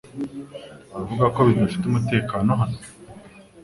[0.93, 2.77] Uravuga ko bidafite umutekano hano